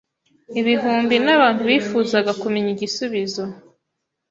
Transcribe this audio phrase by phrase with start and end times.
[0.59, 3.43] Ibihumbi n’abantu bifuzaga kumenya igisubizo.